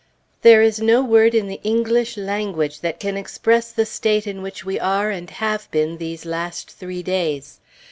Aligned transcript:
There 0.41 0.63
is 0.63 0.79
no 0.81 1.03
word 1.03 1.35
in 1.35 1.45
the 1.47 1.59
English 1.63 2.17
language 2.17 2.79
that 2.79 2.99
can 2.99 3.15
express 3.17 3.71
the 3.71 3.85
state 3.85 4.25
in 4.25 4.41
which 4.41 4.65
we 4.65 4.79
are, 4.79 5.11
and 5.11 5.29
have 5.29 5.69
been, 5.69 5.99
these 5.99 6.25
last 6.25 6.71
three 6.71 7.03
days. 7.03 7.59